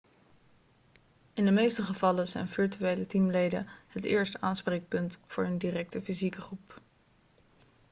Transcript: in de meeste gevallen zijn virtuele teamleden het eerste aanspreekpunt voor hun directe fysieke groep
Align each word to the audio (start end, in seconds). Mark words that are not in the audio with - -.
in 1.33 1.45
de 1.45 1.51
meeste 1.51 1.83
gevallen 1.83 2.27
zijn 2.27 2.47
virtuele 2.47 3.05
teamleden 3.07 3.67
het 3.87 4.03
eerste 4.03 4.41
aanspreekpunt 4.41 5.19
voor 5.23 5.43
hun 5.43 5.57
directe 5.57 6.01
fysieke 6.01 6.41
groep 6.41 6.81